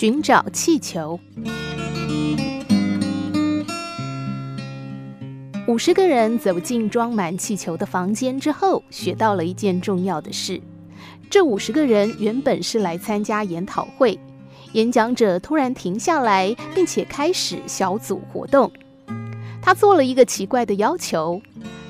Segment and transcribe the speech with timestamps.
[0.00, 1.20] 寻找气球。
[5.68, 10.58] 五十个人走进装满气球的房间之后，学到了一件重要的事。
[11.28, 14.18] 这五十个人原本是来参加研讨会，
[14.72, 18.72] 演讲者突然停下来，并且开始小组活动。
[19.60, 21.42] 他做了一个奇怪的要求，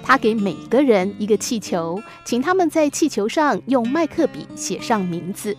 [0.02, 5.56] 他给每个人一个气球，请他们在气球上用麦克笔写上名字，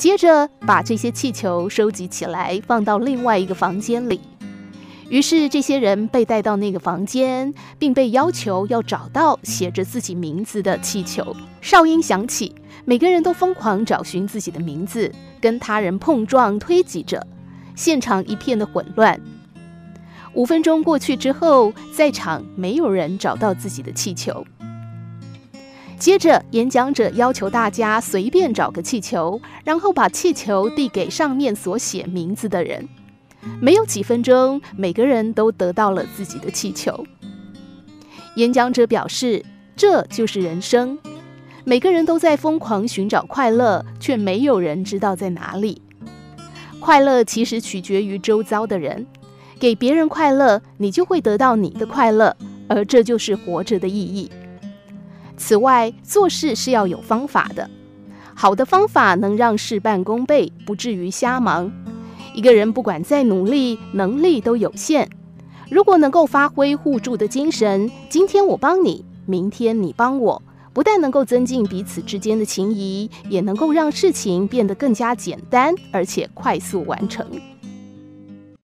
[0.00, 4.18] 接着把这些气球收集起来，放到另外一个房间里。
[5.10, 11.36] 于是，这些人被带到那个房间，并被要求要找到写着自己名字的气球。
[11.60, 12.54] 哨音响起，
[12.86, 17.26] 每个人都疯狂找寻自己的名字，跟他人碰撞、推挤着，
[17.76, 19.20] 现场一片的混乱。
[20.32, 24.42] 五分钟过去之后，在场没有人找到自己的气球。
[26.00, 32.88] 接着，演讲者要求大家随便找个气球，然后把气球递给上面所写名字的人。
[33.60, 37.04] 没有几分钟，每个人都得到了自己的气球。
[38.36, 39.44] 演讲者表示，
[39.76, 40.98] 这就是人生。
[41.64, 45.82] 每个人都在疯狂寻找快乐，却没有人知道在哪里。
[46.78, 49.06] 快乐其实取决于周遭的人，
[49.58, 52.34] 给别人快乐，你就会得到你的快乐，
[52.68, 54.30] 而这就是活着的意义。
[55.40, 57.70] 此外，做事是要有方法的，
[58.34, 61.72] 好的方法能让事半功倍，不至于瞎忙。
[62.34, 65.08] 一个人不管再努力，能力都有限。
[65.70, 70.42] 如果能够发挥互助的精神，今天我帮你，明天你帮我，
[70.74, 77.26] 不但能够增进彼此之间的情谊，也能够让事情变得更加简单，而且快速完成。